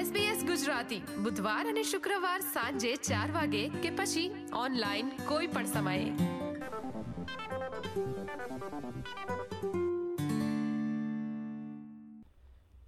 SBS 0.00 0.46
Gujarati. 0.46 1.02
બુધવાર 1.22 1.68
અને 1.68 1.82
શુક્રવાર 1.82 2.40
સાંજે 2.40 2.96
4 2.96 3.30
વાગે 3.30 3.68
કે 3.68 3.90
પછી 3.90 4.46
ઓનલાઈન 4.54 5.08
કોઈ 5.08 5.46
પણ 5.46 5.66
સમયે. 5.66 6.12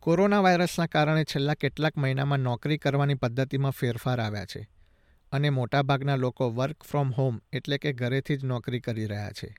કોરોના 0.01 0.41
વાયરસના 0.41 0.87
કારણે 0.87 1.25
છેલ્લા 1.25 1.55
કેટલાક 1.55 1.97
મહિનામાં 1.97 2.39
નોકરી 2.39 2.79
કરવાની 2.79 3.15
પદ્ધતિમાં 3.15 3.71
ફેરફાર 3.71 4.21
આવ્યા 4.21 4.45
છે 4.45 4.69
અને 5.33 5.51
મોટાભાગના 5.51 6.17
લોકો 6.17 6.51
વર્ક 6.51 6.83
ફ્રોમ 6.83 7.11
હોમ 7.11 7.41
એટલે 7.53 7.79
કે 7.79 7.93
ઘરેથી 7.93 8.37
જ 8.37 8.45
નોકરી 8.45 8.81
કરી 8.81 9.07
રહ્યા 9.07 9.33
છે. 9.33 9.55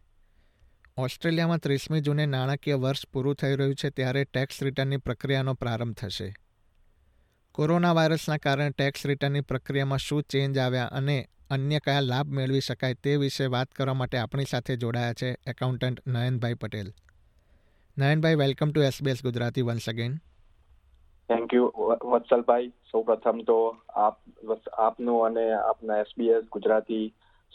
ઓસ્ટ્રેલિયામાં 0.98 1.58
ત્રીસમી 1.58 2.02
જૂને 2.02 2.26
નાણાકીય 2.26 2.74
વર્ષ 2.74 3.08
પૂરું 3.08 3.36
થઈ 3.36 3.56
રહ્યું 3.56 3.76
છે 3.76 3.90
ત્યારે 3.90 4.24
ટેક્સ 4.24 4.64
રિટર્નની 4.64 4.98
પ્રક્રિયાનો 4.98 5.54
પ્રારંભ 5.54 5.96
થશે. 5.96 6.34
કોરોના 7.56 7.96
વાયરસના 7.96 8.38
કારણે 8.44 8.70
ટેક્સ 8.70 9.04
રિટર્નની 9.06 9.42
પ્રક્રિયામાં 9.42 10.00
શું 10.04 10.22
ચેન્જ 10.34 10.56
આવ્યા 10.58 10.86
અને 11.00 11.18
અન્ય 11.56 11.80
કયા 11.80 12.06
લાભ 12.06 12.30
મેળવી 12.38 12.62
શકાય 12.68 12.98
તે 13.04 13.12
વિશે 13.24 13.50
વાત 13.56 13.76
કરવા 13.78 13.94
માટે 14.00 14.18
આપણી 14.18 14.46
સાથે 14.52 14.78
જોડાયા 14.84 15.18
છે 15.22 15.30
accountant 15.52 16.00
Nayanbhai 16.08 16.58
Patel. 16.62 16.90
Nayanbhai, 17.98 18.40
welcome 18.44 18.72
to 18.72 18.86
SBS 18.88 19.22
Gujarati 19.28 19.66
once 19.68 19.90
again 19.90 20.16
thank 21.30 21.54
you 21.54 21.68
Vatsalbhai, 22.14 22.72
સૌપ્રથમ 22.92 23.46
તો 23.52 23.60
આપ 24.06 24.18
આપનું 24.88 25.26
અને 25.28 25.46
આપના 25.60 26.00
એસબીએસ 26.00 26.50
ગુજરાતી 26.58 27.06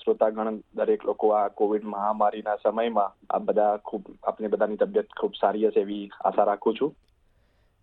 શ્રોતાગણ 0.04 0.62
દરેક 0.74 1.04
લોકો 1.04 1.32
આ 1.32 1.48
કોવિડ 1.48 1.90
મહામારીના 1.96 2.56
સમયમાં 2.62 3.18
આ 3.30 3.38
બધા 3.38 3.76
ખૂબ, 3.76 4.14
આપની 4.22 4.48
બધાની 4.48 4.76
તબિયત 4.76 5.20
ખૂબ 5.20 5.34
સારી 5.40 5.66
હશે 5.66 5.80
એવી 5.80 6.10
આશા 6.24 6.44
રાખું 6.44 6.80
છું. 6.80 6.96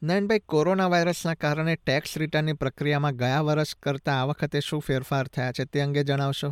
નયનભાઈ 0.04 0.40
કોરોના 0.45 0.88
વાયરસના 0.88 1.34
કારણે 1.34 1.76
ટેક્સ 1.76 2.17
રિટર્નની 2.17 2.53
પ્રક્રિયામાં 2.53 3.16
ગયા 3.16 3.41
વર્ષ 3.41 3.76
કરતાં 3.76 4.22
આ 4.22 4.25
વખતે 4.25 4.59
શું 4.59 4.81
ફેરફાર 4.81 5.28
થયા 5.28 5.52
છે 5.52 5.66
તે 5.66 5.81
અંગે 5.81 6.03
જણાવશો? 6.03 6.50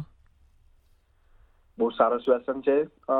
બહુ 1.77 1.89
સારો 1.89 2.17
ક્વેશ્ચન 2.17 2.61
છે. 2.61 2.77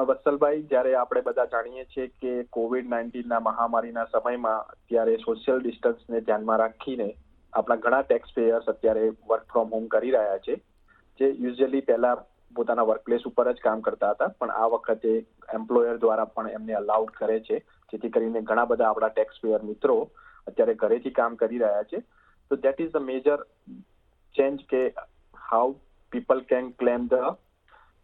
વત્સલભાઈ, 0.08 0.64
જ્યારે 0.64 0.96
આપણે 0.96 1.22
બધા 1.22 1.46
જાણીએ 1.46 1.86
છીએ 1.86 2.08
કે 2.08 2.44
કોવિડ 2.44 2.90
નાઇન્ટીનના 2.90 3.40
મહામારીના 3.40 4.06
સમયમાં 4.06 4.60
અત્યારે 4.60 5.16
સોશિયલ 5.18 5.60
ડિસ્ટન્સને 5.60 6.22
ધ્યાનમાં 6.22 6.58
રાખીને 6.58 7.16
આપણા 7.54 7.76
ઘણા 7.76 8.02
ટેક્સ 8.02 8.30
પેયર્સ 8.36 8.66
અત્યારે 8.66 9.10
વર્ક 9.10 9.44
ફ્રોમ 9.52 9.70
હોમ 9.70 9.88
કરી 9.88 10.12
રહ્યા 10.12 10.38
છે. 10.38 10.56
જે 11.20 11.30
યુઝ્યુઅલી 11.30 11.82
પહેલા 11.82 12.18
પોતાના 12.58 12.88
વર્કપ્લેસ 12.90 13.30
ઉપર 13.30 13.48
જ 13.52 13.64
કામ 13.64 13.86
કરતા 13.88 14.12
હતા. 14.12 14.28
પણ 14.40 14.52
આ 14.52 14.68
વખતે 14.74 15.14
એમ્પ્લોયર 15.54 15.98
દ્વારા 15.98 16.26
પણ 16.26 16.50
એમને 16.50 16.74
અલાઉડ 16.74 17.16
કરે 17.20 17.40
છે. 17.40 17.60
જેથી 17.94 18.10
કરીને 18.10 18.42
ઘણા 18.42 18.66
બધા 18.66 18.90
આપણા 18.90 19.14
ટેક્સ 19.16 19.42
પેયર 19.44 19.64
મિત્રો 19.64 19.98
અત્યારે 20.48 20.76
ઘરેથી 20.84 21.18
કામ 21.20 21.36
કરી 21.36 21.64
રહ્યા 21.64 21.84
છે. 21.84 22.04
તો 22.52 22.56
that 22.56 22.86
is 22.86 22.92
the 22.92 23.06
major 23.10 23.40
change 24.36 24.64
કે 24.70 24.84
how 25.52 25.76
people 26.12 26.42
can 26.54 26.72
claim 26.80 27.08
the 27.08 27.36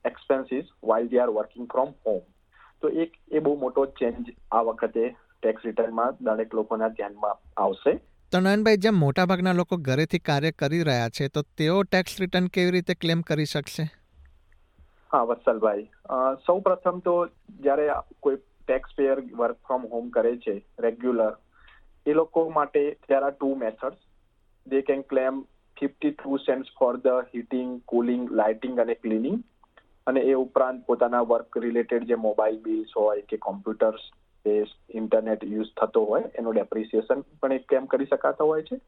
expenses 0.06 0.70
while 0.84 1.08
they 1.08 1.20
are 1.20 1.30
working 1.30 1.68
from 1.72 1.90
home 2.06 2.22
તો 2.82 2.90
એક 3.04 3.18
એ 3.32 3.40
બહુ 3.40 3.56
મોટો 3.56 3.86
ચેન્જ 3.86 4.30
આ 4.52 4.62
વખતે 4.62 5.10
ટેક્સ 5.44 5.66
રિટર્નમાં 5.66 6.18
દરેક 6.22 6.54
લોકોના 6.54 6.88
ધ્યાનમાં 6.88 7.36
આવશે. 7.62 7.94
તો 8.32 8.40
નયનભાઈ 8.40 8.78
જેમ 8.78 8.96
મોટાભાગના 8.96 9.54
લોકો 9.54 9.78
ઘરેથી 9.78 10.20
કાર્ય 10.20 10.52
કરી 10.52 10.84
રહ્યા 10.84 11.10
છે, 11.10 11.28
તો 11.28 11.42
તેઓ 11.58 11.84
ટેક્સ 11.84 12.20
રિટર્ન 12.22 12.48
કેવી 12.48 12.72
રીતે 12.72 12.94
ક્લેમ 12.94 13.22
કરી 13.22 13.46
શકશે? 13.46 13.99
હા, 15.12 15.24
વત્સલભાઈ. 15.24 15.86
સૌ 16.46 16.58
પ્રથમ 16.60 17.00
તો 17.06 17.14
જ્યારે 17.60 17.88
કોઈ 18.20 18.38
tax 18.38 18.98
payer 18.98 19.22
work 19.36 19.58
from 19.68 19.88
home 19.94 20.10
કરે 20.10 20.34
છે 20.38 20.54
રેગ્યુલર 20.80 21.32
એ 22.06 22.14
લોકો 22.14 22.44
માટે 22.50 22.84
there 23.10 23.30
two 23.30 23.50
methods 23.56 24.04
they 24.68 24.82
can 24.82 25.02
claim 25.14 25.42
fifty 25.78 26.12
two 26.12 26.38
cents 26.38 26.70
for 26.80 26.94
the 26.98 27.32
heating 27.34 27.74
cooling 27.88 28.30
lighting 28.32 28.80
અને 28.80 28.94
ક્લિનિંગ 28.94 29.42
અને 30.08 30.22
એ 30.22 30.38
ઉપરાંત 30.44 30.86
પોતાના 30.86 31.26
વર્ક 31.32 31.58
રિલેટેડ 31.58 32.08
જે 32.12 32.22
મોબાઈલ 32.28 32.62
બિલ્સ 32.64 32.96
હોય 32.98 33.26
કે 33.30 33.42
કોમ્પ્યુટર્સ 33.48 34.06
કે 34.46 34.56
ઇન્ટરનેટ 34.96 35.44
યુઝ 35.44 35.72
થતો 35.82 36.04
હોય, 36.04 36.32
એનું 36.40 36.54
ડેપ્રિસિએશન 36.54 37.26
પણ 37.42 37.54
એક 37.54 37.68
કેમ 37.68 37.86
કરી 37.86 38.06
શકાતો 38.06 38.46
હોય 38.46 38.64
છે. 38.64 38.80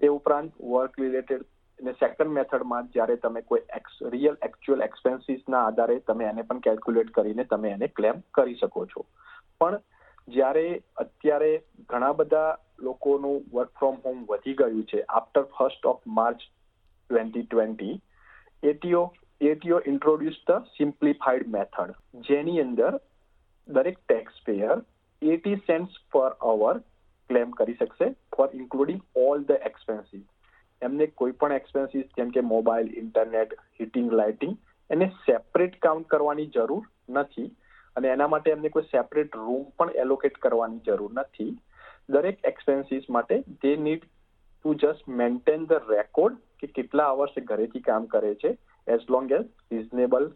એ 0.00 0.08
ઉપરાંત 0.08 0.52
વર્ક 0.74 1.00
રિલેટેડ 1.00 1.44
અને 1.80 1.94
સેકન્ડ 1.94 2.32
મેથડમાં 2.32 2.90
જ્યારે 2.94 3.16
તમે 3.16 3.42
કોઈ 3.42 3.62
એક્સ 3.76 4.00
રિયલ 4.14 4.36
એક્ચ્યુઅલ 4.42 4.82
એક્સપેન્સીસના 4.82 5.62
આધારે 5.66 6.00
તમે 6.08 6.28
એને 6.30 6.42
પણ 6.42 6.60
કેલ્ક્યુલેટ 6.60 7.10
કરીને 7.10 7.44
તમે 7.44 7.70
એને 7.70 7.88
ક્લેમ 7.90 8.22
કરી 8.34 8.58
શકો 8.62 8.84
છો. 8.86 9.06
પણ 9.60 9.80
જ્યારે 10.28 10.66
અત્યારે 10.96 11.52
ઘણા 11.88 12.12
બધા 12.12 12.50
લોકોનું 12.80 13.38
વર્ક 13.52 13.72
ફ્રોમ 13.78 13.96
હોમ 14.04 14.20
વધી 14.24 14.54
ગયું 14.54 14.84
છે 14.84 15.02
after 15.08 15.46
first 15.56 15.86
of 15.86 16.02
March 16.18 16.44
twenty 16.44 17.46
twenty 17.46 17.94
ATO 18.62 19.02
ATO 19.40 19.80
introduce 19.86 20.40
the 20.48 20.68
simplified 20.76 21.48
method 21.48 21.94
જેની 22.28 22.60
અંદર 22.60 22.98
દરેક 23.68 23.98
ટેક્સ 23.98 24.42
પેયર 24.46 24.76
એટી 25.22 25.62
સેન્ટ્સ 25.66 26.02
પર 26.12 26.30
અવર 26.52 26.82
ક્લેમ 27.30 27.50
કરી 27.52 27.78
શકશે 27.78 28.10
for 28.36 28.48
including 28.54 29.00
all 29.24 29.44
the 29.44 29.66
expenses 29.70 30.28
એમને 30.82 31.06
કોઈ 31.20 31.32
પણ 31.32 31.52
એક્સપેન્સીસ 31.52 32.06
જેમ 32.16 32.30
કે 32.30 32.42
મોબાઈલ 32.50 32.92
ઇન્ટરનેટ 32.98 33.56
હીટિંગ 33.80 34.12
લાઇટિંગ 34.12 34.54
એને 34.90 35.08
સેપરેટ 35.26 35.74
કાઉન્ટ 35.78 36.08
કરવાની 36.08 36.52
જરૂર 36.54 36.84
નથી. 37.08 37.50
અને 37.96 38.08
એના 38.08 38.28
માટે 38.28 38.50
એમને 38.50 38.68
કોઈ 38.68 38.82
સેપરેટ 38.82 39.36
રૂમ 39.36 39.66
પણ 39.78 39.98
એલોકેટ 40.04 40.38
કરવાની 40.38 40.84
જરૂર 40.86 41.12
નથી. 41.12 41.52
દરેક 42.08 42.38
એક્સપેન્સીસ 42.44 43.10
માટે 43.10 43.36
they 43.62 43.76
need 43.76 44.06
to 44.06 44.74
just 44.74 45.08
maintain 45.20 45.66
the 45.66 45.90
record 45.90 46.38
કે 46.60 46.66
કેટલા 46.66 47.10
અવર્સ 47.14 47.34
ઘરેથી 47.44 47.80
કામ 47.80 48.06
કરે 48.06 48.34
છે. 48.34 48.56
As 48.86 49.04
long 49.08 49.30
as 49.32 49.48
reasonable 49.72 50.30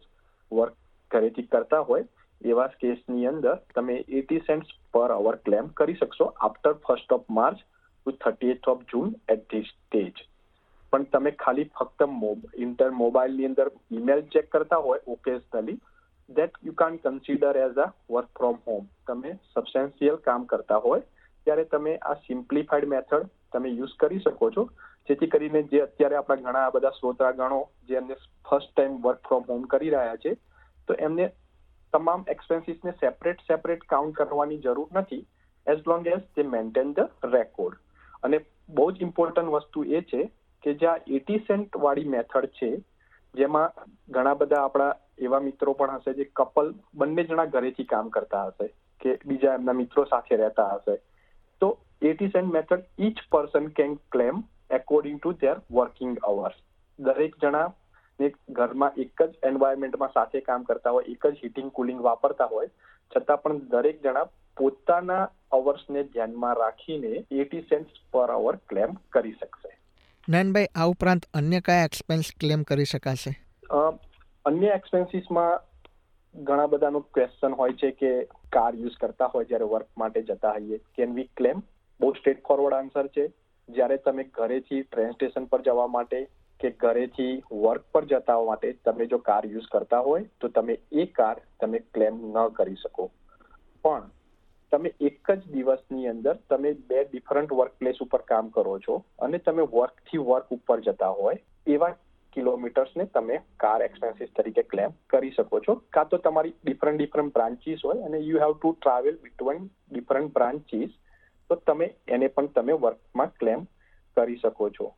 work 0.53 0.77
ઘરેથી 1.11 1.47
કરતા 1.47 1.81
હોય, 1.81 2.05
એવા 2.41 2.69
કેસની 2.81 3.27
અંદર 3.27 3.57
તમે 3.75 3.97
એટી 4.09 4.45
સેન્ટ્સ 4.47 4.69
પર 4.93 5.11
અવર 5.11 5.37
ક્લેમ 5.37 5.67
કરી 5.79 5.95
શકશો 5.95 6.25
after 6.25 6.73
first 6.87 7.13
of 7.13 7.27
March 7.31 7.59
to 7.61 8.11
thirty 8.11 8.57
of 8.69 8.83
June 8.93 9.15
at 9.29 9.45
this 9.51 9.71
stage 9.75 10.25
પણ 10.95 11.07
તમે 11.13 11.31
ખાલી 11.39 11.71
ફક્ત 11.73 12.07
ઇન્ટર 12.65 12.91
મોબાઈલની 12.99 13.47
અંદર 13.47 13.69
ઈમેલ 13.93 14.23
ચેક 14.33 14.49
કરતા 14.51 14.81
હોય 14.81 15.05
occasionally 15.09 15.79
that 16.31 16.59
you 16.63 16.75
can 16.75 16.99
consider 16.99 17.57
as 17.59 17.79
a 17.79 17.87
work 18.11 18.29
from 18.39 18.59
home 18.67 18.85
તમે 19.07 19.33
સબસ્ટેન્શિયલ 19.53 20.19
કામ 20.29 20.45
કરતા 20.47 20.79
હોય, 20.79 21.03
ત્યારે 21.47 21.65
તમે 21.65 21.95
આ 22.03 22.15
સિમ્પ્લિફાઈડ 22.27 22.93
મેથડ 22.93 23.27
તમે 23.53 23.73
યુઝ 23.73 23.97
કરી 23.97 24.21
શકો 24.21 24.51
છો. 24.51 24.65
જેથી 25.09 25.29
કરીને 25.29 25.61
જે 25.73 25.83
અત્યારે 25.83 26.19
આપણા 26.19 26.45
ઘણા 26.45 26.71
બધા 26.71 26.95
શ્રોતાગણો 26.99 27.61
જે 27.89 27.97
એમને 27.97 28.19
first 28.47 28.71
time 28.71 28.95
work 29.05 29.27
from 29.27 29.45
home 29.49 29.67
કરી 29.67 29.91
રહ્યા 29.91 30.23
છે, 30.23 30.33
તો 30.89 30.99
એમને 31.09 31.27
તમામ 31.93 32.25
એક્સપેન્સીસને 32.29 32.95
સેપરેટ 33.03 33.45
સેપરેટ 33.49 33.85
કાઉન્ટ 33.89 34.17
કરવાની 34.17 34.63
જરૂર 34.63 34.89
નથી 34.95 35.23
એઝ 35.67 35.85
લોંગ 35.87 36.07
એઝ 36.07 36.25
તે 36.37 36.47
મેન્ટેન 36.55 36.97
ધ 36.97 37.29
રેકોર્ડ 37.35 37.77
અને 38.23 38.39
બહુ 38.71 38.87
જ 38.93 39.07
ઇમ્પોર્ટન્ટ 39.09 39.55
વસ્તુ 39.55 39.85
એ 39.99 40.01
છે 40.13 40.23
કે 40.65 40.75
જ્યાં 40.81 41.09
એટી 41.17 41.41
સેન્ટ 41.49 41.81
વાળી 41.85 42.13
મેથડ 42.15 42.47
છે, 42.59 42.71
જેમાં 43.35 43.87
ઘણા 44.09 44.39
બધા 44.41 44.63
આપણા 44.65 44.93
એવા 45.27 45.43
મિત્રો 45.47 45.73
પણ 45.79 45.99
હશે 45.99 46.17
જે 46.19 46.25
કપલ 46.39 46.73
બંને 47.01 47.25
જણા 47.31 47.53
ઘરેથી 47.55 47.91
કામ 47.93 48.11
કરતા 48.17 48.45
હશે 48.49 48.69
કે 49.01 49.17
બીજા 49.27 49.55
એમના 49.61 49.79
મિત્રો 49.81 50.05
સાથે 50.13 50.35
રહેતા 50.37 50.69
હશે. 50.75 50.97
તો 51.61 51.69
eighty 52.03 52.33
cent 52.35 52.55
method 52.55 53.07
each 53.07 53.25
person 53.33 53.67
can 53.79 53.97
claim 54.13 54.43
according 54.79 55.19
to 55.21 55.33
their 55.43 55.57
working 55.79 56.15
hours. 56.31 56.57
દરેક 56.99 57.37
જણા 57.43 57.69
ઘરમાં 58.59 58.99
એક 59.03 59.23
જ 59.23 59.33
એન્વાયરમેન્ટમાં 59.43 60.13
સાથે 60.13 60.41
કામ 60.49 60.65
કરતા 60.65 60.95
હોય, 60.97 61.07
એક 61.13 61.23
જ 61.27 61.37
હીટિંગ 61.43 61.71
કુલિંગ 61.73 62.03
વાપરતા 62.09 62.51
હોય, 62.53 62.69
છતાં 63.13 63.43
પણ 63.43 63.63
દરેક 63.73 64.03
જણા 64.03 64.27
પોતાના 64.57 65.23
અવર્સને 65.53 66.03
ધ્યાનમાં 66.05 66.57
રાખીને 66.57 67.13
એટી 67.39 67.65
સેન્ટ્સ 67.71 68.05
પર 68.13 68.31
અવર 68.37 68.57
ક્લેમ 68.69 69.01
કરી 69.11 69.35
શકશે. 69.41 69.73
નયનભાઈ 70.29 70.69
આ 70.75 70.87
ઉપરાંત 70.87 71.25
અન્ય 71.35 71.61
કયા 71.61 71.85
એક્સપેન્સ 71.85 72.31
ક્લેમ 72.41 72.63
કરી 72.63 72.85
શકાશે? 72.85 73.33
અન્ય 74.45 74.67
એક્સપેન્સીસમાં 74.67 75.61
ઘણા 76.35 76.67
બધાનો 76.67 77.01
ક્વેશ્ચન 77.01 77.53
હોય 77.53 77.73
છે 77.73 77.91
કે 77.91 78.13
કાર 78.53 78.75
યુઝ 78.75 78.97
કરતા 79.01 79.27
હોય 79.27 79.45
જ્યારે 79.45 79.65
વર્ક 79.65 79.89
માટે 79.99 80.23
જતા 80.23 80.51
હોઈએ. 80.51 80.79
કેન 80.79 81.15
વી 81.15 81.29
ક્લેમ 81.37 81.63
બહુ 82.01 82.13
સ્ટ્રેટ 82.13 82.43
ફોરવર્ડ 82.47 82.75
આન્સર 82.75 83.07
છે. 83.07 83.27
જ્યારે 83.69 83.97
તમે 83.97 84.25
ઘરેથી 84.25 84.83
ટ્રેન 84.83 85.11
સ્ટેશન 85.11 85.45
પર 85.45 85.63
જવા 85.63 85.87
માટે 85.87 86.25
કે 86.61 86.71
ઘરેથી 86.71 87.43
વર્ક 87.53 87.85
પર 87.93 88.05
જતા 88.05 88.41
માટે 88.45 88.73
તમે 88.85 89.07
જો 89.07 89.19
કાર 89.19 89.47
યુઝ 89.47 89.69
કરતા 89.73 89.99
હોય, 89.99 90.25
તો 90.41 90.49
તમે 90.49 90.79
એ 90.93 91.07
કાર 91.07 91.37
તમે 91.61 91.79
ક્લેમ 91.79 92.21
ન 92.33 92.49
કરી 92.49 92.75
શકો. 92.75 93.11
પણ 93.83 94.11
તમે 94.73 94.91
એક 95.01 95.31
જ 95.31 95.53
દિવસની 95.53 96.07
અંદર 96.07 96.37
તમે 96.51 96.73
બે 96.89 97.05
ડિફરન્ટ 97.05 97.53
વર્ક 97.53 97.75
પ્લેસ 97.79 98.01
ઉપર 98.01 98.23
કામ 98.31 98.49
કરો 98.49 98.79
છો 98.79 98.97
અને 99.19 99.39
તમે 99.39 99.63
વર્કથી 99.75 100.25
વર્ક 100.31 100.51
ઉપર 100.51 100.81
જતા 100.81 101.13
હોય, 101.21 101.39
એવા 101.67 101.93
કિલોમીટર્સને 102.33 103.05
તમે 103.07 103.37
કાર 103.57 103.83
એક્સપેન્સીસ 103.83 104.35
તરીકે 104.37 104.63
ક્લેમ 104.63 104.91
કરી 105.11 105.31
શકો 105.31 105.61
છો. 105.61 105.75
કાં 105.91 106.09
તો 106.09 106.17
તમારી 106.17 106.55
ડિફરન્ટ 106.65 106.99
ડિફરન્ટ 106.99 107.35
બ્રાન્ચીસ 107.35 107.85
હોય 107.85 108.03
અને 108.03 108.19
you 108.19 108.43
have 108.43 108.59
to 108.59 108.73
travel 108.73 109.17
between 109.23 109.71
different 109.93 110.35
branches 110.35 110.91
તો 111.51 111.55
તમે 111.55 111.91
એને 112.09 112.29
પણ 112.29 112.47
તમે 112.47 112.73
વર્કમાં 112.73 113.35
ક્લેમ 113.39 113.67
કરી 114.17 114.37
શકો 114.37 114.71
છો. 114.71 114.93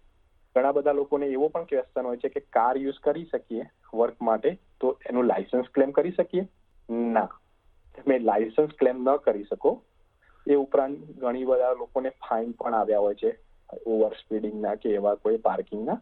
ઘણા 0.56 0.72
બધા 0.72 0.92
લોકોને 0.92 1.26
એવો 1.26 1.48
પણ 1.48 1.64
ક્વેશ્ચન 1.64 2.06
હોય 2.06 2.16
છે 2.16 2.28
કે 2.28 2.40
કાર 2.40 2.76
યુઝ 2.76 3.00
કરી 3.02 3.24
શકીએ 3.24 3.64
વર્ક 3.94 4.22
માટે, 4.22 4.58
તો 4.80 4.98
એનું 5.10 5.24
લાયસન્સ 5.24 5.68
ક્લેમ 5.74 5.90
કરી 5.90 6.12
શકીએ? 6.12 6.46
ના. 6.88 7.28
તમે 7.96 8.18
લાયસન્સ 8.18 8.78
ક્લેમ 8.78 9.02
ન 9.02 9.16
કરી 9.16 9.44
શકો. 9.50 9.82
એ 10.46 10.54
ઉપરાંત 10.54 10.98
ઘણી 11.18 11.44
બધા 11.44 11.72
લોકોને 11.72 12.08
ફાઇન 12.08 12.52
પણ 12.52 12.74
આવ્યા 12.74 12.98
હોય 12.98 13.14
છે. 13.14 13.32
ઓવર 13.86 14.12
સ્પીડિંગના 14.12 14.74
કે 14.74 14.90
એવા 14.90 15.14
કોઈ 15.14 15.36
પાર્કિંગના 15.36 15.96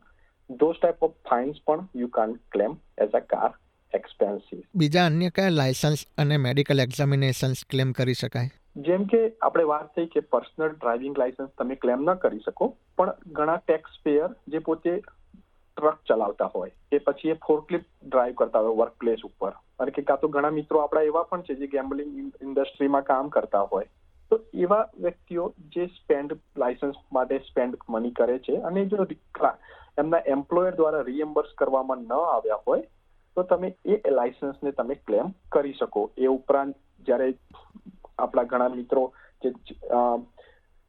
ધોઝ 0.51 0.81
ટાઈપ 0.81 1.03
ઓફ 1.03 1.15
ફાઇન્સ 1.31 1.61
પણ 1.67 1.89
you 1.97 2.09
can 2.09 2.35
claim 2.53 2.75
as 2.99 3.11
a 3.11 3.21
car 3.21 3.53
expensive 3.95 4.61
બીજા 4.75 5.07
અન્ય 5.07 5.31
કયા 5.31 5.49
લાયસન્સ 5.49 6.05
અને 6.19 6.37
મેડિકલ 6.37 6.81
એક્ઝામિનેશન્સ 6.81 7.65
ક્લેમ 7.71 7.93
કરી 7.93 8.15
શકાય? 8.15 8.51
જેમ 8.77 9.05
કે 9.05 9.21
આપણે 9.43 9.65
વાત 9.65 9.89
થઈ 9.97 10.07
કે 10.07 10.21
પર્સનલ 10.21 10.69
ડ્રાઇવિંગ 10.69 11.19
લાયસન્સ 11.19 11.51
તમે 11.59 11.75
ક્લેમ 11.75 12.05
ન 12.11 12.15
કરી 12.15 12.43
શકો 12.45 12.69
પણ 12.99 13.13
ઘણા 13.33 13.57
ટેક્સ 13.57 13.99
પેયર 14.05 14.31
જે 14.49 14.59
પોતે 14.59 15.03
ટ્રક 15.77 15.99
ચલાવતા 16.09 16.51
હોય 16.55 16.73
કે 16.91 16.99
પછી 17.07 17.35
એ 17.35 17.37
ફોરક્લિપ 17.47 17.85
ડ્રાઈવ 18.07 18.35
કરતા 18.41 18.63
હોય 18.65 18.79
વર્ક 18.81 18.97
પ્લેસ 19.03 19.25
ઉપર. 19.29 19.53
અને 19.81 19.91
કે 19.91 20.03
કાં 20.09 20.21
તો 20.23 20.29
ઘણા 20.37 20.57
મિત્રો 20.59 20.83
આપણા 20.83 21.09
એવા 21.11 21.27
પણ 21.31 21.47
છે 21.49 21.59
જે 21.61 21.69
ગેમ્બલિંગ 21.75 22.11
ઇન્ડસ્ટ્રીમાં 22.43 23.07
કામ 23.11 23.31
કરતા 23.37 23.65
હોય. 23.73 23.89
તો 24.31 24.41
એવા 24.65 24.85
વ્યક્તિઓ 25.05 25.45
જે 25.75 25.87
સ્પેન્ડ 25.97 26.37
લાયસન્સ 26.63 26.99
માટે 27.17 27.39
સ્પેન્ડ 27.49 27.75
મની 27.89 28.15
કરે 28.21 28.39
છે 28.47 28.61
અને 28.71 28.87
જો 28.93 29.07
એમના 30.03 30.23
એમ્પ્લોયર 30.35 30.77
દ્વારા 30.79 31.05
રીએમ્બર્સ 31.09 31.51
કરવામાં 31.59 32.07
ન 32.09 32.13
આવ્યા 32.19 32.63
હોય, 32.67 32.85
તો 33.37 33.43
તમે 33.43 33.69
એ 33.85 34.01
લાયસન્સને 34.11 34.73
તમે 34.73 34.95
ક્લેમ 35.07 35.29
કરી 35.53 35.77
શકો. 35.81 36.03
એ 36.19 36.27
ઉપરાંત 36.27 36.77
જ્યારે 37.07 37.29
આપણા 38.19 38.51
ઘણા 38.51 38.75
મિત્રો 38.81 39.05
જે 39.43 39.53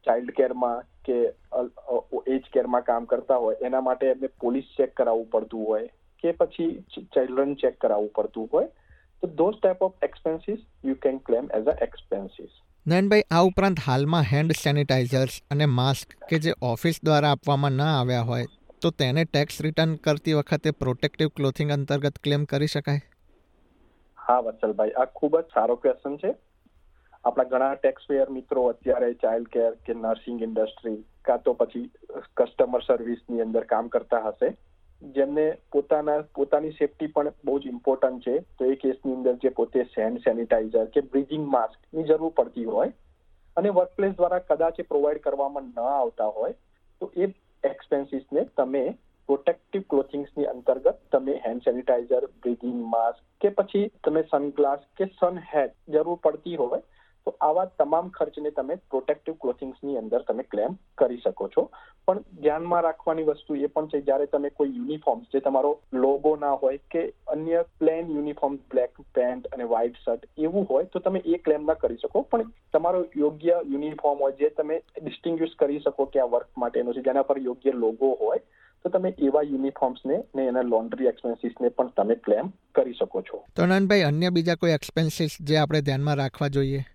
ચાઇલ્ડ 0.06 0.32
કેરમાં 0.38 0.86
કે 1.08 1.18
એજ 2.36 2.50
કેરમાં 2.54 2.88
કામ 2.90 3.06
કરતા 3.14 3.38
હોય 3.44 3.70
એના 3.70 3.86
માટે 3.88 4.10
એમને 4.10 4.30
પોલીસ 4.44 4.74
ચેક 4.78 4.98
કરાવવું 4.98 5.30
પડતું 5.36 5.70
હોય 5.70 5.88
કે 6.24 6.36
પછી 6.42 6.70
ચિલ્ડ્રન 7.16 7.56
ચેક 7.64 7.80
કરાવવું 7.86 8.12
પડતું 8.20 8.50
હોય. 8.54 8.70
તો 9.24 9.28
those 9.40 9.58
type 9.60 9.84
of 9.88 10.06
expenses 10.08 10.62
you 10.86 10.96
can 11.04 11.18
claim 11.30 11.50
as 11.58 11.70
a 11.74 11.76
expenses 11.86 12.54
Nayanbhai 12.86 13.26
આ 13.32 13.44
ઉપરાંત 13.50 13.80
હાલમાં 13.88 14.26
હેન્ડ 14.32 14.56
સેનિટાઈઝર્સ 14.60 15.38
અને 15.52 15.66
માસ્ક 15.74 16.16
કે 16.30 16.40
જે 16.46 16.56
ઓફિસ 16.72 17.00
દ્વારા 17.04 17.32
આપવામાં 17.36 17.78
ન 17.80 17.84
આવ્યા 17.86 18.26
હોય 18.30 18.46
તો 18.82 18.92
તેને 19.02 19.24
ટેક્સ 19.26 19.62
રિટર્ન 19.66 19.96
કરતી 20.08 20.36
વખતે 20.40 20.74
પ્રોટેક્ટિવ 20.82 21.32
ક્લોથિંગ 21.38 21.72
અંતર્ગત 21.78 22.20
ક્લેમ 22.24 22.44
કરી 22.52 22.72
શકાય? 22.74 23.02
હા 24.18 24.40
વત્સલભાઈ 24.40 24.94
આ 25.02 25.08
ખૂબ 25.16 25.40
જ 25.40 25.44
સારો 25.54 25.76
ક્વેશ્ચન 25.76 26.18
છે. 26.18 26.32
આપણા 27.26 27.50
ઘણા 27.52 27.76
ટેક્સ 27.76 28.04
મિત્રો 28.34 28.64
અત્યારે 28.72 29.08
ચાઇલ્ડ 29.22 29.48
કેર 29.54 29.72
કે 29.86 29.94
નર્સિંગ 29.96 30.42
ઇન્ડસ્ટ્રી 30.48 30.98
કાં 31.26 31.40
તો 31.46 31.54
પછી 31.62 31.86
કસ્ટમર 32.40 32.84
સર્વિસની 32.88 33.42
અંદર 33.46 33.66
કામ 33.72 33.90
કરતા 33.90 34.22
હશે. 34.26 34.50
જેમને 35.02 35.46
પોતાના, 35.72 36.20
પોતાની 36.36 36.76
સેફટી 36.80 37.10
પણ 37.16 37.34
બહુ 37.46 37.56
જ 37.60 37.72
ઇમ્પોર્ટન્ટ 37.72 38.24
છે. 38.26 38.36
તો 38.58 38.70
એ 38.72 38.76
કેસની 38.84 39.16
અંદર 39.16 39.36
જે 39.44 39.54
પોતે 39.60 39.88
હેન્ડ 39.98 40.22
સેનિટાઈઝર 40.28 40.94
કે 40.94 41.06
બ્રિજિંગ 41.12 41.50
માસ્કની 41.56 42.06
જરૂર 42.12 42.34
પડતી 42.38 42.70
હોય 42.70 42.94
અને 43.58 43.74
વર્કપ્લેસ 43.80 44.16
દ્વારા 44.16 44.46
કદાચ 44.52 44.80
પ્રોવાઈડ 44.94 45.26
કરવામાં 45.26 45.74
ન 45.74 45.84
આવતા 45.90 46.32
હોય, 46.38 46.56
તો 47.02 47.12
એ 47.16 47.34
એક્સપેન્સીસને 47.64 48.48
તમે 48.58 48.88
પ્રોટેક્ટિવ 49.30 49.84
ક્લોથિંગ્સની 49.92 50.52
અંતર્ગત 50.56 50.98
તમે 51.12 51.42
હેન્ડ 51.46 51.66
સેનિટાઈઝર 51.68 52.28
બ્રિધિંગ 52.42 52.82
માસ્ક 52.92 53.22
કે 53.42 53.58
પછી 53.60 53.88
તમે 54.04 54.30
સનગ્લાસ 54.32 54.84
કે 54.98 55.08
સન 55.14 55.48
હેટ 55.54 55.74
જરૂર 55.88 56.20
પડતી 56.26 56.60
હોય 56.62 56.82
તો 57.26 57.36
આવા 57.42 57.66
તમામ 57.82 58.10
ખર્ચને 58.18 58.52
તમે 58.52 58.76
પ્રોટેક્ટિવ 58.94 59.36
ક્લોથિંગ્સની 59.42 59.98
અંદર 59.98 60.24
તમે 60.28 60.44
ક્લેમ 60.44 60.78
કરી 60.98 61.22
શકો 61.26 61.48
છો. 61.56 61.64
પણ 62.08 62.20
ધ્યાનમાં 62.42 62.84
રાખવાની 62.84 63.24
વસ્તુ 63.24 63.56
એ 63.56 63.68
પણ 63.68 63.88
છે, 63.88 64.02
જ્યારે 64.02 64.26
તમે 64.26 64.50
કોઈ 64.50 64.76
યુનિફોર્મ 64.76 65.22
જે 65.34 65.40
તમારો 65.40 65.72
લોગો 65.94 66.36
ના 66.36 66.52
હોય 66.64 66.78
કે 66.92 67.06
અન્ય 67.28 67.64
પ્લેન 67.80 68.12
યુનિફોર્મ 68.16 68.60
બ્લેક 68.70 68.92
પેન્ટ 69.14 69.48
અને 69.54 69.64
વ્હાઇટ 69.64 69.98
શર્ટ 70.06 70.30
એવું 70.38 70.68
હોય, 70.70 70.86
તો 70.86 71.00
તમે 71.00 71.22
એ 71.26 71.38
ક્લેમ 71.38 71.66
ના 71.66 71.74
કરી 71.74 71.98
શકો. 71.98 72.24
પણ 72.24 72.52
તમારો 72.74 73.06
યોગ્ય 73.16 73.62
યુનિફોર્મ 73.72 74.20
હોય, 74.20 74.38
જે 74.40 74.50
તમે 74.50 74.82
ડિસ્ટિંગ્વિશ 75.02 75.56
કરી 75.56 75.80
શકો 75.80 76.06
કે 76.06 76.22
આ 76.22 76.30
વર્ક 76.36 76.48
માટેનો 76.58 76.94
છે, 76.94 77.02
જેના 77.02 77.24
પર 77.24 77.38
યોગ્ય 77.38 77.72
લોગો 77.74 78.16
હોય, 78.22 78.40
તો 78.86 78.90
તમે 78.90 79.16
એવા 79.18 79.42
યુનિફોર્મ્સને 79.42 80.24
ને 80.36 80.48
એના 80.48 80.62
લોન્ડ્રી 80.62 81.08
એક્સપેન્સીસને 81.08 81.70
પણ 81.70 81.90
તમે 81.90 82.16
ક્લેમ 82.16 82.52
કરી 82.76 82.94
શકો 82.94 83.22
છો. 83.22 83.44
તો 83.56 83.66
નંદભાઈ, 83.66 84.02
અન્ય 84.02 84.30
બીજા 84.30 84.56
કોઈ 84.56 84.72
એક્સપેન્સીસ 84.72 85.38
જે 85.42 85.58
આપણે 85.58 85.82
ધ્યાનમાં 85.82 86.16
રાખવા 86.16 86.48
જોઈએ? 86.48 86.86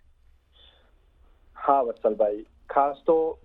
હા, 1.69 1.81
વત્સલભાઈ. 1.81 2.45
ખાસ 2.71 2.97
તો 3.07 3.39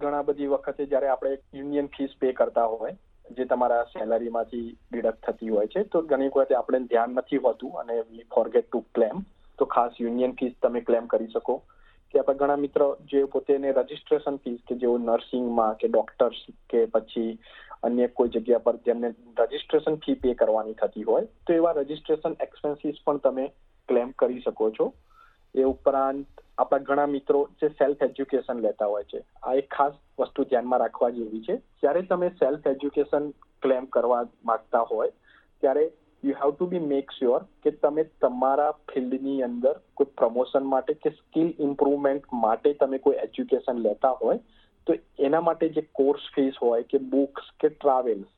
ઘણા 0.00 0.22
બધી 0.22 0.46
વખતે 0.46 0.86
જ્યારે 0.86 1.08
આપણે 1.08 1.38
યુનિયન 1.54 1.86
ફીસ 1.86 2.10
પે 2.20 2.32
કરતા 2.32 2.64
હોય, 2.64 2.96
જે 3.30 3.44
તમારા 3.44 3.84
સેલરીમાંથી 3.84 4.76
ડિડક્ટ 4.92 5.30
થતી 5.30 5.48
હોય 5.48 5.66
છે, 5.66 5.82
તો 5.82 6.02
ઘણી 6.02 6.28
વખતે 6.28 6.54
આપણે 6.54 6.80
ધ્યાન 6.80 7.10
નથી 7.10 7.36
હોતું 7.36 7.70
અને 7.70 8.00
વી 8.00 8.22
ફોરગેટ 8.34 8.70
ટુ 8.72 8.84
ક્લેમ 8.94 9.22
તો 9.58 9.64
ખાસ 9.64 9.92
યુનિયન 10.00 10.32
ફીસ 10.32 10.52
તમે 10.62 10.80
ક્લેમ 10.80 11.06
કરી 11.06 11.28
શકો. 11.28 11.62
કે 12.10 12.18
આપણા 12.18 12.34
ઘણા 12.34 12.56
મિત્રો 12.56 12.96
જે 13.12 13.24
પોતેને 13.24 13.72
રજીસ્ટ્રેશન 13.72 14.36
ફીસ 14.36 14.60
કે 14.68 14.74
જેઓ 14.74 14.98
નર્સિંગમાં 14.98 15.74
કે 15.74 15.88
ડોક્ટર્સ 15.88 16.44
કે 16.70 16.86
પછી 16.86 17.38
અન્ય 17.82 18.06
કોઈ 18.06 18.28
જગ્યા 18.28 18.58
પર 18.58 18.76
જેમને 18.76 19.14
રજીસ્ટ્રેશન 19.38 19.94
ફી 19.94 20.14
પે 20.14 20.34
કરવાની 20.34 20.72
થતી 20.74 21.02
હોય, 21.02 21.26
તો 21.46 21.52
એવા 21.52 21.72
રજીસ્ટ્રેશન 21.72 22.36
એક્સપેન્સીસ 22.40 23.02
પણ 23.06 23.16
તમે 23.16 23.48
ક્લેમ 23.88 24.12
કરી 24.18 24.40
શકો 24.40 24.70
છો. 24.70 24.92
એ 25.54 25.62
ઉપરાંત 25.62 26.41
આપણા 26.58 26.86
ઘણા 26.88 27.06
મિત્રો 27.06 27.40
જે 27.60 27.68
સેલ્ફ 27.68 28.02
એજ્યુકેશન 28.02 28.60
લેતા 28.60 28.86
હોય 28.86 29.04
છે, 29.04 29.20
આ 29.42 29.54
એક 29.54 29.68
ખાસ 29.74 29.94
વસ્તુ 30.18 30.44
ધ્યાનમાં 30.44 30.80
રાખવા 30.80 31.10
જેવી 31.10 31.42
છે. 31.48 31.56
જ્યારે 31.80 32.02
તમે 32.02 32.28
સેલ્ફ 32.42 32.66
એજ્યુકેશન 32.66 33.30
ક્લેમ 33.62 33.86
કરવા 33.86 34.22
માંગતા 34.44 34.84
હોય, 34.90 35.12
ત્યારે 35.62 35.84
you 36.22 36.34
have 36.42 36.50
to 36.50 36.66
be 36.66 36.82
make 36.86 37.14
sure 37.18 37.46
કે 37.62 37.70
તમે 37.70 38.04
તમારા 38.20 38.70
ફિલ્ડની 38.92 39.42
અંદર 39.42 39.72
કોઈ 39.94 40.12
પ્રમોશન 40.18 40.68
માટે 40.74 40.94
કે 40.94 41.10
સ્કિલ 41.10 41.48
ઇમ્પ્રુવમેન્ટ 41.58 42.28
માટે 42.44 42.74
તમે 42.74 42.98
કોઈ 42.98 43.18
એજ્યુકેશન 43.24 43.82
લેતા 43.88 44.12
હોય, 44.22 44.38
તો 44.86 44.94
એના 45.18 45.40
માટે 45.40 45.68
જે 45.68 45.88
કોર્સ 45.94 46.28
ફીસ 46.34 46.62
હોય 46.62 46.82
કે 46.84 46.98
બુક્સ 47.16 47.50
કે 47.60 47.68
ટ્રાવેલ્સ 47.68 48.30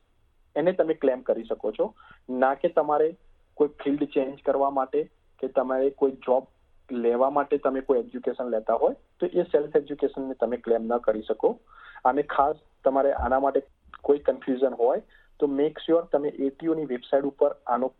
એને 0.55 0.71
તમે 0.71 0.93
ક્લેમ 0.93 1.21
કરી 1.21 1.47
શકો 1.51 1.71
છો. 1.71 1.93
ના 2.29 2.55
કે 2.55 2.73
તમારે 2.79 3.13
કોઈ 3.57 3.77
ફિલ્ડ 3.83 4.09
ચેન્જ 4.13 4.43
કરવા 4.45 4.69
માટે 4.69 4.99
કે 5.41 5.47
તમારે 5.47 5.89
કોઈ 5.89 6.11
જોબ 6.25 6.51
લેવા 6.91 7.29
માટે 7.29 7.57
તમે 7.57 7.81
કોઈ 7.81 7.99
એજ્યુકેશન 7.99 8.49
લેતા 8.49 8.73
હોય, 8.73 8.95
તો 9.19 9.25
એ 9.25 9.43
સેલ્ફ 9.43 9.75
એજ્યુકેશનને 9.75 10.33
તમે 10.33 10.57
ક્લેમ 10.57 10.83
ન 10.83 10.97
કરી 10.97 11.21
શકો. 11.21 11.59
અને 12.05 12.21
ખાસ 12.21 12.55
તમારે 12.83 13.13
આના 13.13 13.39
માટે 13.39 13.63
કોઈ 14.01 14.19
કન્ફ્યુઝન 14.19 14.73
હોય, 14.73 15.01
તો 15.39 15.47
મેક 15.47 15.79
શ્યોર 15.79 16.01
તમે 16.01 16.27
એટીઓની 16.27 16.85
વેબસાઇટ 16.85 17.23
ઉપર 17.23 17.55
આનો 17.67 17.91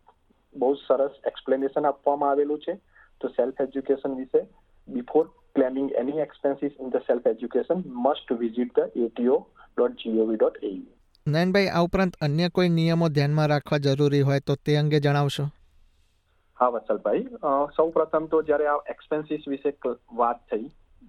બહુ 0.56 0.74
સરસ 0.74 1.10
એક્સપ્લેનેશન 1.26 1.86
આપવામાં 1.86 2.30
આવેલું 2.30 2.58
છે. 2.58 2.74
તો 3.20 3.28
સેલ્ફ 3.28 3.60
એજ્યુકેશન 3.60 4.14
વિશે 4.14 4.46
before 4.88 5.28
claiming 5.54 5.92
any 5.92 6.18
expenses 6.18 6.72
in 6.80 6.90
the 6.90 6.96
self 6.96 7.26
education 7.26 7.82
must 7.86 8.32
visit 8.32 8.74
the 8.76 8.96
ATO 8.96 9.46
dot 9.76 9.92
GOV 9.92 10.36
dot 10.36 10.56
AU 10.62 10.82
Nayanbhai, 11.26 11.68
આ 11.68 11.82
ઉપરાંત 11.82 12.14
અન્ય 12.20 12.48
કોઈ 12.48 12.68
નિયમો 12.68 13.08
ધ્યાનમાં 13.08 13.46
રાખવા 13.46 13.78
જરૂરી 13.78 14.20
હોય 14.20 14.40
તો 14.40 14.54
તે 14.54 14.76
અંગે 14.76 15.00
જણાવશો? 15.00 15.44
હા, 16.60 16.68
વત્સલભાઈ. 16.68 17.24
સૌ 17.76 17.88
પ્રથમ 17.90 18.26
તો 18.26 18.42
જ્યારે 18.42 18.66
આ 18.66 18.76
એક્સપેન્સીસ 18.90 19.48
વિશે 19.48 19.72
વાત 20.20 20.38
થઈ 20.50 20.64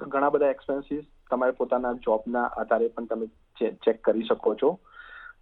ઘણા 0.08 0.30
બધા 0.30 0.50
એક્સપેન્સીસ 0.56 1.06
તમારે 1.32 1.54
પોતાના 1.60 1.94
જોબના 2.06 2.48
આધારે 2.62 2.88
પણ 2.88 3.06
તમે 3.06 3.27
ચેક 3.86 4.01
કરી 4.08 4.27
શકો 4.30 4.56
છો. 4.63 4.72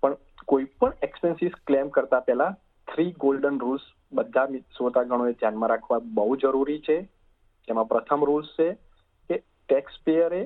પણ 0.01 0.17
કોઈ 0.51 0.67
પણ 0.79 0.93
એક્સપેન્સીસ 1.07 1.57
ક્લેમ 1.67 1.89
કરતા 1.95 2.19
પહેલા 2.27 2.51
થ્રી 2.87 3.15
ગોલ્ડન 3.23 3.57
રૂલ્સ 3.59 3.87
બધા 4.13 4.45
શ્રોતાગણોએ 4.77 5.33
ધ્યાનમાં 5.33 5.69
રાખવા 5.69 5.99
બહુ 6.19 6.35
જરૂરી 6.35 6.79
છે. 6.79 6.97
જેમાં 7.67 7.89
પ્રથમ 7.93 8.25
રૂલ્સ 8.25 8.53
છે 8.59 8.69
કે 9.29 9.41
ટેક્સ 9.41 9.99
પેયરે 10.05 10.41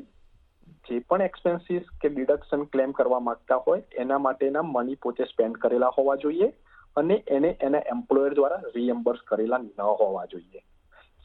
જે 0.87 0.99
પણ 0.99 1.21
એક્સપેન્સીસ 1.21 1.93
કે 2.01 2.09
ડિડક્શન 2.09 2.63
ક્લેમ 2.63 2.91
કરવા 2.91 3.19
માંગતા 3.19 3.59
હોય, 3.67 3.83
એના 3.93 4.17
માટેના 4.17 4.65
મની 4.71 4.95
પોતે 4.95 5.23
સ્પેન્ડ 5.25 5.57
કરેલા 5.57 5.93
હોવા 5.97 6.15
જોઈએ. 6.15 6.49
અને 7.01 7.17
એને 7.35 7.51
એના 7.67 7.85
એમ્પ્લોયર 7.95 8.33
દ્વારા 8.39 8.71
રીએમ્બર્સ 8.75 9.21
કરેલા 9.29 9.61
ન 9.61 9.91
હોવા 10.01 10.25
જોઈએ. 10.33 10.61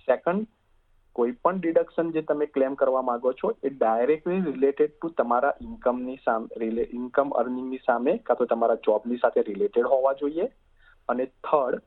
સેકન્ડ 0.09 0.51
કોઈ 1.17 1.35
પણ 1.43 1.59
ડિડક્શન 1.59 2.09
જે 2.15 2.23
તમે 2.29 2.47
ક્લેમ 2.55 2.77
કરવા 2.79 3.03
માંગો 3.09 3.33
છો, 3.41 3.51
એ 3.67 3.69
ડાયરેક્ટલી 3.71 4.45
રિલેટેડ 4.47 4.95
ટુ 4.95 5.11
તમારા 5.19 5.53
ઇન્કમની 5.67 6.17
સામે 6.25 6.71
ઇન્કમ 7.01 7.29
અર્નિંગની 7.41 7.83
સામે 7.87 8.15
કાં 8.29 8.41
તો 8.41 8.47
તમારા 8.53 8.83
જોબની 8.87 9.21
સાથે 9.23 9.45
રિલેટેડ 9.51 9.93
હોવા 9.93 10.15
જોઈએ. 10.23 10.47
અને 11.09 11.27
થર્ડ 11.47 11.85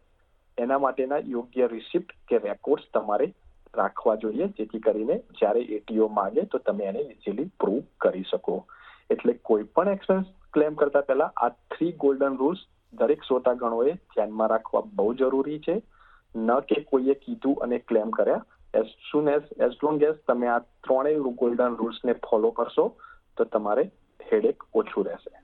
એના 0.57 0.79
માટેના 0.85 1.19
યોગ્ય 1.33 1.67
રિસિપ્ટ 1.73 2.15
કે 2.29 2.37
રેકોર્ડ્સ 2.45 2.87
તમારે 2.93 3.27
રાખવા 3.73 4.15
જોઈએ, 4.23 4.47
જેથી 4.57 4.79
કરીને 4.85 5.15
જ્યારે 5.39 5.61
એટીઓ 5.77 6.07
માંગે 6.19 6.45
તો 6.51 6.63
તમે 6.67 6.87
એને 6.91 7.01
ઇઝીલી 7.03 7.51
પ્રૂવ 7.59 7.83
કરી 8.03 8.25
શકો. 8.31 8.55
એટલે 9.09 9.33
કોઈ 9.49 9.69
પણ 9.75 9.95
એક્સપેન્સ 9.97 10.33
ક્લેમ 10.53 10.79
કરતા 10.79 11.05
પહેલા 11.09 11.31
આ 11.45 11.49
થ્રી 11.73 11.93
ગોલ્ડન 12.03 12.39
રૂલ્સ 12.41 12.61
દરેક 12.93 13.23
શ્રોતાગણોએ 13.23 13.93
ધ્યાનમાં 13.93 14.47
રાખવા 14.47 14.81
બહુ 14.81 15.13
જરૂરી 15.13 15.59
છે. 15.59 15.81
ન 16.35 16.59
કે 16.59 16.81
કોઈએ 16.81 17.13
કીધું 17.13 17.55
અને 17.55 17.77
ક્લેમ 17.77 18.09
કર્યા. 18.09 18.45
As 18.75 18.83
soon 18.83 19.29
as 19.29 19.41
as 19.61 19.71
long 19.83 20.03
as 20.03 20.15
તમે 20.27 20.47
આ 20.47 20.59
ત્રણેય 20.59 21.19
ગોલ્ડન 21.19 21.75
રૂલ્સને 21.75 22.13
ફોલો 22.13 22.51
કરશો 22.51 22.97
તો 23.37 23.43
તમારે 23.43 23.91
હેડેક 24.33 24.63
ઓછું 24.73 25.05
રહેશે. 25.05 25.39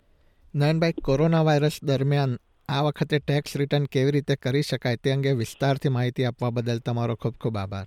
નયનભાઈ 0.55 0.91
કોરોના 0.91 1.41
વાયરસ 1.41 1.79
દરમિયાન 1.83 2.38
આ 2.69 2.81
વખતે 2.81 3.19
ટેક્સ 3.19 3.57
રિટર્ન 3.57 3.85
કેવી 3.85 4.12
રીતે 4.12 4.35
કરી 4.35 4.62
શકાય 4.62 4.95
તે 4.95 5.12
અંગે 5.12 5.31
વિસ્તારથી 5.31 5.89
માહિતી 5.89 6.25
આપવા 6.25 6.50
બદલ 6.50 6.79
તમારો 6.79 7.15
ખૂબ 7.15 7.33
ખૂબ 7.41 7.57
આભાર. 7.57 7.85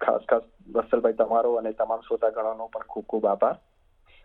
ખાસ 0.00 0.20
ખાસ 0.20 0.42
વત્સલભાઈ 0.72 1.12
તમારો 1.12 1.54
અને 1.54 1.72
તમામ 1.72 2.00
શ્રોતાગણોનો 2.00 2.66
પણ 2.66 2.80
ખૂબ 2.88 3.04
ખૂબ 3.08 3.26
આભાર. 3.26 3.56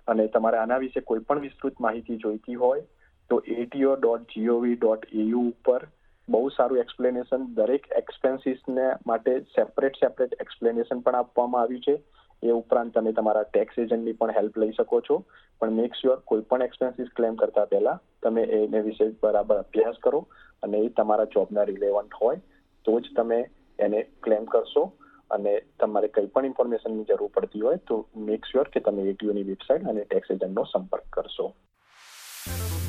અને 0.07 0.27
તમારે 0.27 0.57
આના 0.57 0.77
વિશે 0.77 0.99
કોઈ 0.99 1.19
પણ 1.19 1.39
વિસ્તૃત 1.39 1.81
માહિતી 1.81 2.17
જોઈતી 2.17 2.55
હોય 2.55 2.81
તો 3.29 3.41
ATO 3.57 3.95
dot 3.95 4.33
GOV 4.35 4.75
dot 4.75 5.05
AU 5.13 5.43
ઉપર 5.49 5.87
બહુ 6.27 6.49
સારું 6.49 6.79
એક્સપ્લેનેશન 6.79 7.47
દરેક 7.53 7.87
એક્સપેન્સીસને 7.97 8.85
માટે 9.07 9.33
સેપરેટ 9.55 9.95
સેપરેટ 9.95 10.35
એક્સપ્લેનેશન 10.41 10.99
પણ 10.99 11.15
આપવામાં 11.15 11.61
આવ્યું 11.61 11.85
છે. 11.87 11.95
એ 12.43 12.51
ઉપરાંત 12.51 12.93
તમે 12.93 13.11
તમારા 13.11 13.43
ટેક્સ 13.43 13.77
એજન્ટની 13.77 14.13
પણ 14.13 14.35
હેલ્પ 14.37 14.57
લઈ 14.57 14.71
શકો 14.71 15.01
છો. 15.01 15.17
પણ 15.61 15.77
મેક 15.79 15.93
શ્યોર 16.01 16.19
કોઈ 16.25 16.47
પણ 16.49 16.61
એક્સપેન્સીસ 16.61 17.15
ક્લેમ 17.15 17.35
કરતા 17.35 17.65
પહેલા 17.65 17.97
તમે 18.23 18.43
એને 18.59 18.81
વિશે 18.81 19.07
બરાબર 19.23 19.57
અભ્યાસ 19.57 19.97
કરો 20.03 20.21
અને 20.63 20.77
એ 20.77 20.89
તમારા 20.89 21.31
જોબના 21.35 21.63
રિલેવન્ટ 21.63 22.21
હોય 22.21 22.39
તો 22.85 22.99
જ 22.99 23.15
તમે 23.15 23.39
એને 23.79 23.99
ક્લેમ 24.23 24.45
કરશો. 24.45 24.85
અને 25.31 25.53
તમારે 25.79 26.07
કંઈ 26.07 26.27
પણ 26.33 26.45
ઇન્ફોર્મેશનની 26.45 27.03
જરૂર 27.03 27.31
પડતી 27.35 27.61
હોય 27.61 27.77
તો 27.89 27.95
મેક 28.15 28.45
શ્યોર 28.45 28.67
કે 28.73 28.79
તમે 28.79 29.05
એટીઓની 29.11 29.43
વેબસાઇટ 29.43 29.87
અને 29.89 30.03
ટેક્સ 30.03 30.31
એજન્ટનો 30.31 30.63
સંપર્ક 30.63 31.07
કરશો. 31.09 31.47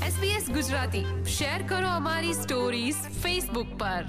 SBS 0.06 0.52
ગુજરાતી. 0.54 1.04
શેર 1.26 1.66
કરો 1.66 1.88
અમારી 1.88 2.34
સ્ટોરીઝ 2.34 2.94
ફેસબુક 2.94 3.66
પર. 3.78 4.04